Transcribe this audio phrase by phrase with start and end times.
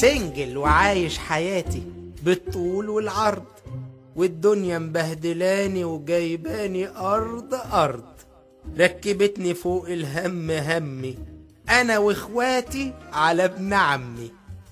[0.00, 1.82] سنجل وعايش حياتي
[2.22, 3.44] بالطول والعرض
[4.16, 8.04] والدنيا مبهدلاني وجايباني أرض أرض.
[8.78, 11.18] ركبتني فوق الهم همي
[11.68, 14.30] أنا وإخواتي على ابن عمي.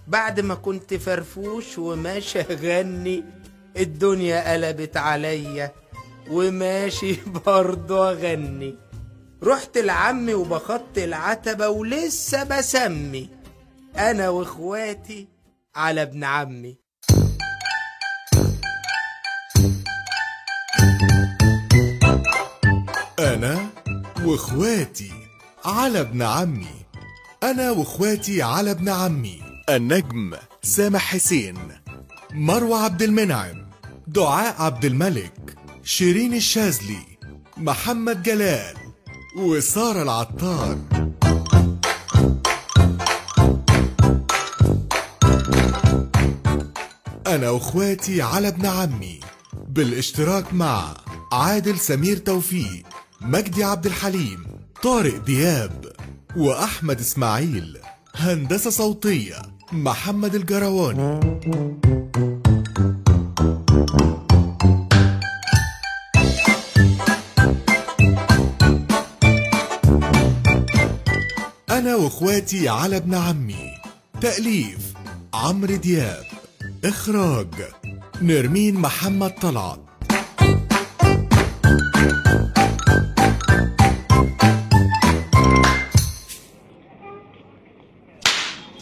[0.09, 3.25] بعد ما كنت فرفوش وماشي أغني
[3.77, 5.73] الدنيا قلبت عليا
[6.31, 7.17] وماشي
[7.47, 8.75] برضه أغني.
[9.43, 13.44] رحت لعمي وبخط العتبة ولسه بسمي.
[13.99, 15.29] أنا وإخواتي
[15.77, 16.79] على ابن عمي.
[23.19, 23.71] أنا
[24.25, 25.13] وإخواتي
[25.65, 26.85] على ابن عمي.
[27.43, 29.43] أنا وإخواتي على ابن عمي.
[29.69, 31.57] النجم سامح حسين
[32.33, 33.67] مروة عبد المنعم
[34.07, 37.07] دعاء عبد الملك شيرين الشاذلي
[37.57, 38.77] محمد جلال
[39.39, 40.79] وسارة العطار.
[47.35, 49.21] أنا وإخواتي على ابن عمي
[49.69, 50.97] بالاشتراك مع
[51.33, 52.83] عادل سمير توفيق
[53.21, 54.47] مجدي عبد الحليم
[54.83, 55.93] طارق دياب
[56.37, 57.79] وأحمد إسماعيل
[58.15, 61.21] هندسة صوتية محمد الجرواني.
[71.71, 73.75] أنا وإخواتي على ابن عمي
[74.21, 74.93] تأليف
[75.35, 76.25] عمرو دياب.
[76.85, 77.55] إخراج
[78.23, 79.81] نرمين محمد طلعت.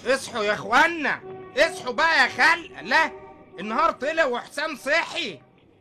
[0.06, 1.20] اصحوا يا اخوانا
[1.56, 3.12] اصحوا بقى يا خلق لا
[3.60, 5.40] النهار طلع وحسام صحي.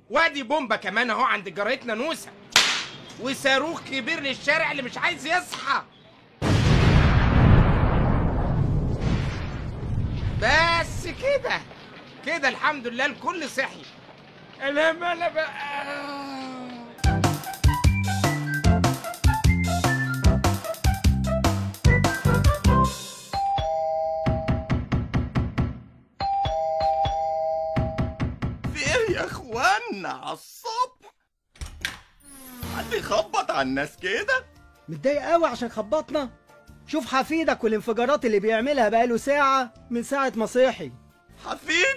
[0.09, 2.29] وادي بومبا كمان اهو عند جارتنا نوسة.
[3.21, 5.81] وصاروخ كبير للشارع اللي مش عايز يصحى.
[10.41, 11.61] بس كده.
[12.25, 13.81] كده الحمد لله الكل صحي.
[14.61, 15.51] أنا مالا بقى.
[28.73, 31.13] في إيه يا اخوانا على الصبح
[32.77, 34.45] حد يخبط على الناس كده؟
[34.89, 36.29] متضايق قوي عشان خبطنا.
[36.87, 40.91] شوف حفيدك والانفجارات اللي بيعملها بقاله ساعة من ساعة ما صحي
[41.45, 41.90] حفيدي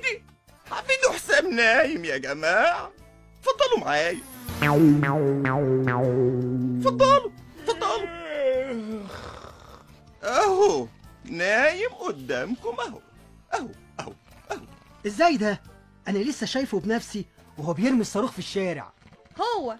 [0.75, 2.93] حفيدي حسام نايم يا جماعة.
[3.39, 4.19] اتفضلوا معايا.
[6.79, 7.31] اتفضلوا
[7.61, 9.05] اتفضلوا.
[10.23, 10.87] اهو
[11.25, 13.01] نايم قدامكم اهو.
[13.55, 13.69] اهو
[14.01, 14.13] اهو
[15.07, 15.63] إزاي ده؟
[16.09, 17.25] أنا لسه شايفه بنفسي
[17.59, 18.93] وهو بيرمي الصاروخ في الشارع.
[19.41, 19.77] هو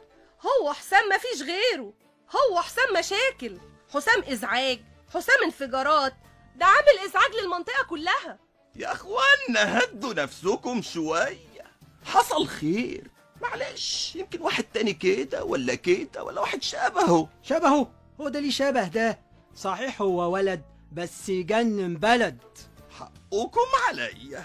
[0.47, 1.93] هو حسام مفيش غيره.
[2.37, 3.59] هو حسام مشاكل.
[3.95, 4.81] حسام ازعاج
[5.15, 6.15] حسام انفجارات.
[6.57, 8.39] ده عامل ازعاج للمنطقة كلها.
[8.77, 11.65] يا اخوانا هدوا نفسكم شوية.
[12.05, 13.11] حصل خير.
[13.43, 17.29] معلش يمكن واحد تاني كده ولا كده ولا واحد شبهه.
[17.43, 19.19] شبهه؟ هو ده ليه شبه ده.
[19.57, 20.63] صحيح هو ولد
[20.93, 22.39] بس يجنن بلد.
[22.99, 24.45] حقكم عليا.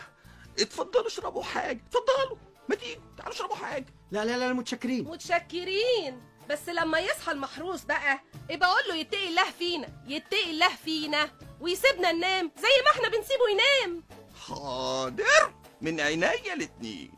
[0.59, 1.81] اتفضلوا اشربوا حاجة.
[1.87, 2.37] اتفضلوا.
[2.69, 3.85] ما تيجوا تعالوا اشربوا حاجة.
[4.11, 5.03] لا لا لا متشكرين.
[5.05, 6.21] متشكرين.
[6.49, 8.19] بس لما يصحى المحروس بقى
[8.49, 11.29] يبقى أقول له يتقي الله فينا يتقي الله فينا
[11.61, 14.03] ويسيبنا ننام زي ما إحنا بنسيبه ينام.
[14.47, 15.53] حاضر.
[15.81, 17.11] من عينيا الاتنين.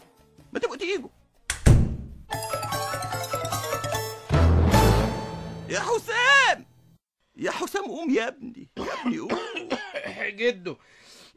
[0.53, 1.09] ما تبقوا تيجوا.
[5.69, 6.65] يا حسام!
[7.35, 8.69] يا حسام قوم يا ابني.
[8.77, 9.39] يا ابني قوم.
[10.39, 10.77] جدو.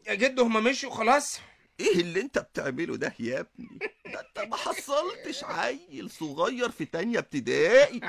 [0.06, 1.40] يا جدو هما مشوا خلاص.
[1.80, 7.18] إيه اللي أنت بتعمله ده يا ابني؟ ده أنت ما حصلتش عيل صغير في تانية
[7.18, 8.00] ابتدائي.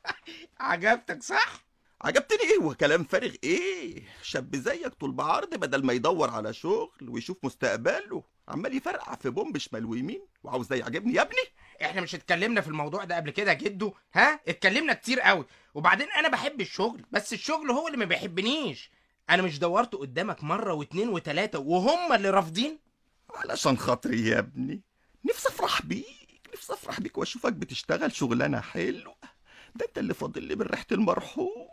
[0.60, 1.69] عجبتك صح؟
[2.02, 7.36] عجبتني إيه؟ وكلام فارغ إيه؟ شاب زيك طول بعرض بدل ما يدور على شغل ويشوف
[7.42, 10.26] مستقبله عمال يفرقع في بومب شمال ويمين.
[10.42, 11.42] وعاوز ده يعجبني يا ابني؟
[11.82, 15.44] إحنا مش اتكلمنا في الموضوع ده قبل كده جدو ها؟ اتكلمنا كتير قوي.
[15.74, 18.90] وبعدين أنا بحب الشغل بس الشغل هو اللي ما بيحبنيش.
[19.30, 22.78] أنا مش دورت قدامك مرة واتنين وتلاتة وهم اللي رافضين؟
[23.34, 24.82] علشان خاطري يا ابني.
[25.24, 29.14] نفسي أفرح بيك نفسي أفرح بيك وأشوفك بتشتغل شغلانة حلوة.
[29.74, 31.68] ده أنت اللي فاضل لي من ريحه المرحوم.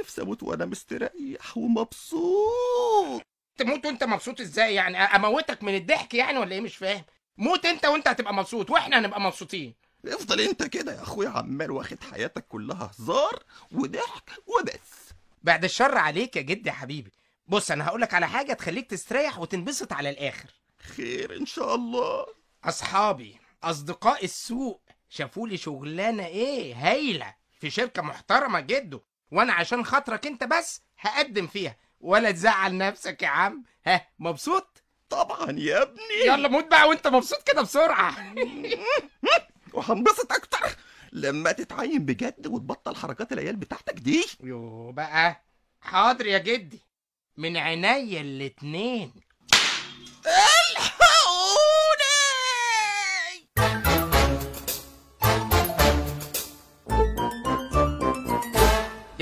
[0.00, 3.22] نفسي أموت وأنا مستريح ومبسوط.
[3.56, 7.04] تموت وأنت مبسوط إزاي يعني؟ أموتك من الضحك يعني ولا إيه؟ مش فاهم.
[7.38, 9.74] موت أنت وأنت هتبقى مبسوط وإحنا هنبقى مبسوطين.
[10.06, 13.42] افضل أنت كده يا أخويا عمال واخد حياتك كلها هزار
[13.72, 15.12] وضحك وبس.
[15.42, 17.12] بعد الشر عليك يا جدي يا حبيبي.
[17.46, 20.50] بص أنا هقولك على حاجة تخليك تستريح وتنبسط على الآخر.
[20.96, 22.26] خير إن شاء الله.
[22.64, 29.00] أصحابي أصدقاء السوق شافوا لي شغلانة إيه؟ هايلة في شركة محترمة جدا
[29.32, 31.76] وأنا عشان خاطرك انت بس هقدم فيها.
[32.00, 33.64] ولا تزعل نفسك يا عم.
[33.86, 36.26] ها مبسوط؟ طبعا يا ابني.
[36.26, 38.34] يلا موت بقى وانت مبسوط كده بسرعة.
[39.74, 40.76] وهنبسط أكتر
[41.12, 44.24] لما تتعين بجد وتبطل حركات العيال بتاعتك دي.
[44.42, 45.42] يو بقى.
[45.80, 46.80] حاضر يا جدي.
[47.36, 49.12] من عينيا الاتنين.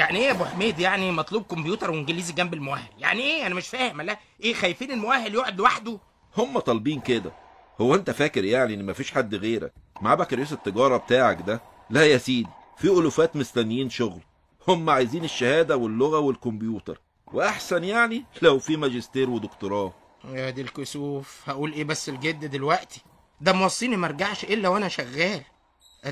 [0.00, 2.88] يعني إيه يا أبو حميد؟ يعني مطلوب كمبيوتر وإنجليزي جنب المؤهل.
[2.98, 4.00] يعني إيه؟ أنا مش فاهم.
[4.00, 5.98] لا إيه خايفين المؤهل يقعد لوحده؟
[6.36, 7.32] هم طالبين كده.
[7.80, 11.60] هو أنت فاكر يعني إن مفيش حد غيرك؟ معاه بكالوريوس التجارة بتاعك ده؟
[11.90, 12.48] لا يا سيدي
[12.78, 14.20] في ألوفات مستنيين شغل.
[14.68, 17.00] هم عايزين الشهادة واللغة والكمبيوتر.
[17.32, 19.92] وأحسن يعني لو في ماجستير ودكتوراه.
[20.32, 21.42] يا دي الكسوف.
[21.46, 23.00] هقول إيه بس الجد دلوقتي؟
[23.40, 25.42] ده موصيني ما أرجعش إلا وأنا شغال.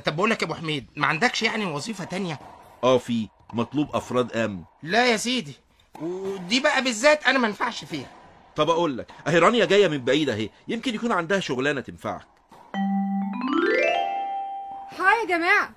[0.04, 2.38] طب بقول لك يا أبو حميد ما عندكش يعني وظيفة تانية؟
[2.84, 3.28] آه في.
[3.52, 4.62] مطلوب أفراد آمن.
[4.82, 5.54] لا يا سيدي.
[6.02, 8.10] ودي بقى بالذات أنا ما انفعش فيها.
[8.56, 10.50] طب أقول لك أهي رانيا جاية من بعيد أهي.
[10.68, 12.26] يمكن يكون عندها شغلانة تنفعك.
[14.98, 15.70] hi يا جماعة.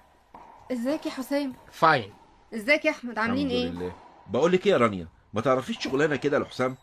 [0.72, 2.14] إزيك يا حسام fine.
[2.54, 3.94] إزيك يا أحمد؟ عاملين الحمد إيه؟ لله.
[4.28, 6.78] بقول لك إيه يا رانيا؟ ما تعرفيش شغلانة كده لحسام؟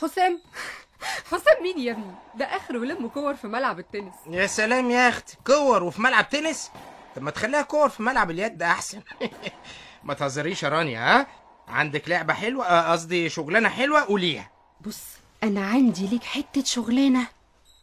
[0.00, 0.40] حسام.
[1.30, 4.14] حسام مين يا ابني؟ ده آخره لم كور في ملعب التنس.
[4.30, 5.36] يا سلام يا أختي.
[5.46, 6.70] كور وفي ملعب تنس؟
[7.16, 9.00] طب ما تخليها كور في ملعب اليد أحسن.
[10.04, 11.26] ما تهزريش يا رانيا ها؟
[11.68, 14.50] عندك لعبة حلوة آه، قصدي شغلانة حلوة قوليها.
[14.80, 15.02] بص
[15.42, 17.26] أنا عندي ليك حتة شغلانة.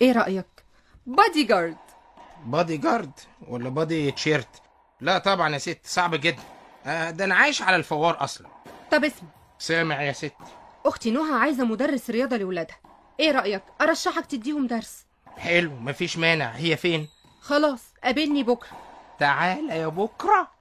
[0.01, 0.45] إيه رأيك؟
[1.05, 1.77] بادي جارد
[2.45, 3.11] بادي جارد
[3.47, 4.61] ولا body t-shirt
[5.01, 6.43] لا طبعا يا ست صعب جدا.
[6.85, 8.47] آه، ده أنا عايش على الفوار أصلا.
[8.91, 9.29] طب اسمع.
[9.59, 10.33] سامع يا ست.
[10.85, 12.77] أختي نهى عايزة مدرس رياضة لولادها.
[13.19, 15.05] إيه رأيك؟ أرشحك تديهم درس.
[15.37, 16.49] حلو مفيش مانع.
[16.51, 17.07] هي فين؟
[17.41, 18.69] خلاص قابلني بكرة.
[19.19, 20.51] تعالى يا بكرة.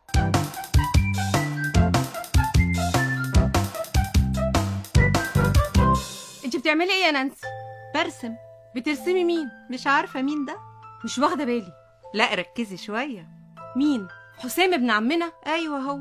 [6.69, 7.47] بتعملي إيه يا نانسي؟
[7.95, 8.37] برسم.
[8.77, 10.57] بترسمي مين؟ مش عارفة مين ده؟
[11.05, 11.73] مش واخدة بالي.
[12.15, 13.29] لا ركزي شوية.
[13.77, 16.01] مين؟ حسام ابن عمنا؟ أيوة هو.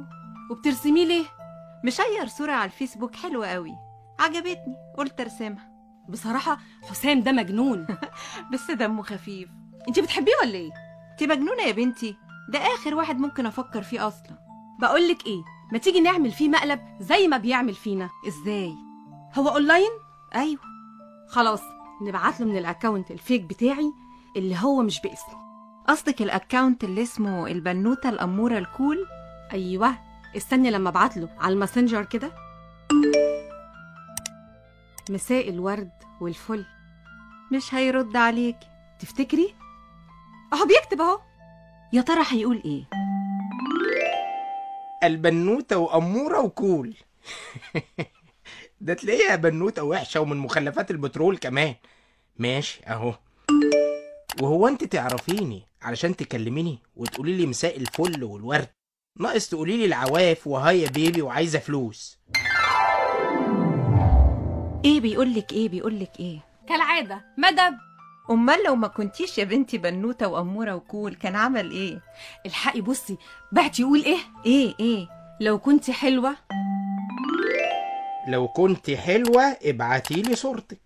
[0.52, 1.26] وبترسميه ليه؟
[1.84, 3.72] مشير صورة على الفيسبوك حلوة قوي.
[4.20, 5.72] عجبتني قلت أرسمها.
[6.10, 6.58] بصراحة
[6.90, 7.88] حسام ده مجنون.
[8.54, 9.50] بس دمه خفيف.
[9.88, 10.72] انت بتحبيه ولا إيه؟
[11.12, 12.16] انت مجنونة يا بنتي.
[12.50, 14.38] ده آخر واحد ممكن أفكر فيه أصلا.
[14.80, 15.42] بقولك إيه
[15.72, 18.10] ما تيجي نعمل فيه مقلب زي ما بيعمل فينا.
[18.28, 18.74] إزاي؟
[19.36, 20.62] هو أونلاين؟ أيوة.
[21.30, 21.62] خلاص
[22.02, 23.94] نبعت له من ال account ال fake بتاعي
[24.38, 25.36] اللي هو مش باسمي
[25.88, 29.06] قصدك ال account اللي اسمه البنوتة الأمورة ال cool؟
[29.54, 29.98] أيوه.
[30.38, 32.32] استني لما أبعت له على الماسنجر كده.
[35.10, 35.92] مساء الورد
[36.22, 36.66] والفل.
[37.52, 38.58] مش هيرد عليك.
[39.00, 39.54] تفتكري؟
[40.54, 41.20] أهو بيكتب أهو.
[41.94, 42.84] يا ترى هيقول إيه؟
[45.04, 46.96] البنوتة وأمورة وكول.
[48.82, 51.76] ده تلاقيها بنوتة وحشة ومن مخلفات البترول كمان.
[52.38, 53.14] ماشي أهو.
[54.42, 58.68] وهو أنت تعرفيني علشان تكلميني وتقولي لي مساء الفل والورد.
[59.20, 62.20] ناقص تقولي لي العواف وهاي يا بيبي وعايزة فلوس.
[64.86, 66.40] إيه بيقولك إيه؟ بيقولك إيه؟
[66.70, 67.26] كالعادة.
[67.38, 67.78] مدب.
[68.30, 72.02] أمال لو ما كنتيش يا بنتي بنوتة وأمورة وكول كان عمل إيه؟
[72.46, 73.18] الحقي بصي
[73.52, 75.08] بعت يقول إيه؟ إيه إيه؟
[75.42, 76.36] لو كنت حلوة.
[78.28, 80.80] لو كنت حلوة ابعتي لي صورتك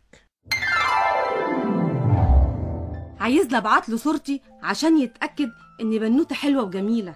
[3.20, 5.52] عايزني ابعت له صورتي عشان يتأكد
[5.82, 7.16] اني بنوتة حلوة وجميلة.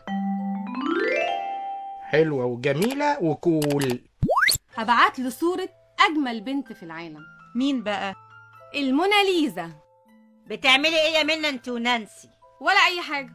[2.01, 3.99] حلوة وجميلة وكول.
[4.75, 5.69] هبعت له صورة
[5.99, 7.21] أجمل بنت في العالم.
[7.55, 8.15] مين بقى؟
[8.75, 9.71] الموناليزا
[10.47, 12.29] بتعملي إيه يا منى انت ونانسي؟
[12.61, 13.33] ولا أي حاجة.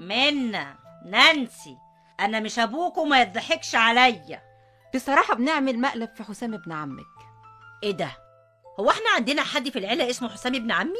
[0.00, 0.66] منى
[1.06, 1.76] نانسي
[2.20, 4.49] أنا مش أبوك وما يضحكش عليا.
[4.94, 7.06] بصراحة بنعمل مقلب في حسام ابن عمك.
[7.82, 8.10] إيه ده؟
[8.80, 10.98] هو إحنا عندنا حد في العيلة اسمه حسام ابن عمي؟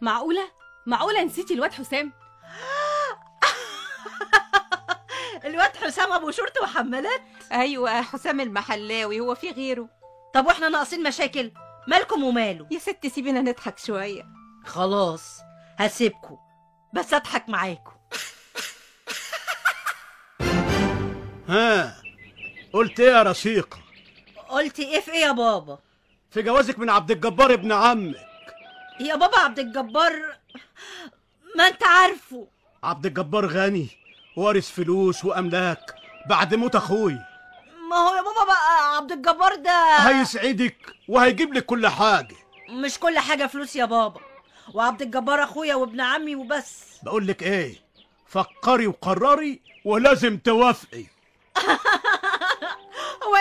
[0.00, 0.50] معقولة؟
[0.86, 2.12] معقولة نسيتي الواد حسام؟
[5.44, 7.20] الواد حسام أبو شرطة وحمالات؟
[7.52, 9.88] أيوة حسام المحلاوي هو في غيره.
[10.34, 11.52] طب وإحنا ناقصين مشاكل؟
[11.88, 14.22] مالكم وماله؟ يا ست سيبينا نضحك شوية.
[14.66, 15.40] خلاص
[15.78, 16.36] هسيبكم.
[16.94, 17.92] بس أضحك معاكم.
[21.48, 21.94] ها؟
[22.72, 23.78] قلت إيه يا رشيقة
[24.48, 25.78] قلت إيه في إيه يا بابا؟
[26.30, 28.16] في جوازك من عبد الجبار ابن عمك.
[29.00, 30.12] يا بابا عبد الجبار
[31.56, 32.46] ما أنت عارفه.
[32.82, 33.88] عبد الجبار غني
[34.36, 35.94] وارث فلوس وأملاك
[36.28, 37.18] بعد موت أخوي.
[37.90, 40.76] ما هو يا بابا بقى عبد الجبار ده هيسعدك
[41.08, 42.36] وهيجيب لك كل حاجة.
[42.70, 44.20] مش كل حاجة فلوس يا بابا.
[44.74, 46.84] وعبد الجبار أخويا وابن عمي وبس.
[47.02, 47.74] بقول لك إيه
[48.26, 51.04] فكري وقرري ولازم توافقي.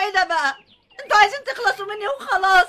[0.02, 0.56] إيه ده بقى
[1.04, 2.68] أنتوا عايزين تخلصوا مني وخلاص.